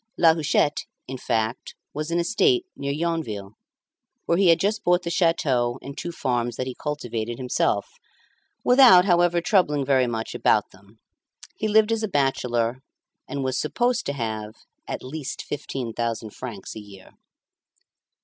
La 0.17 0.33
Huchette, 0.33 0.85
in 1.07 1.19
fact, 1.19 1.75
was 1.93 2.09
an 2.09 2.17
estate 2.19 2.65
near 2.75 2.91
Yonville, 2.91 3.51
where 4.25 4.39
he 4.39 4.47
had 4.47 4.59
just 4.59 4.83
bought 4.83 5.03
the 5.03 5.11
château 5.11 5.77
and 5.83 5.95
two 5.95 6.11
farms 6.11 6.55
that 6.55 6.65
he 6.65 6.73
cultivated 6.73 7.37
himself, 7.37 7.85
without, 8.63 9.05
however, 9.05 9.41
troubling 9.41 9.85
very 9.85 10.07
much 10.07 10.33
about 10.33 10.71
them. 10.71 10.97
He 11.55 11.67
lived 11.67 11.91
as 11.91 12.01
a 12.01 12.07
bachelor, 12.07 12.79
and 13.29 13.43
was 13.43 13.59
supposed 13.59 14.07
to 14.07 14.13
have 14.13 14.55
"at 14.87 15.03
least 15.03 15.43
fifteen 15.43 15.93
thousand 15.93 16.31
francs 16.31 16.75
a 16.75 16.79
year." 16.81 17.11